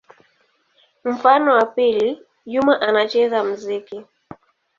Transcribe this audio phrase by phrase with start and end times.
[1.05, 4.05] Mfano wa pili: Juma anacheza muziki.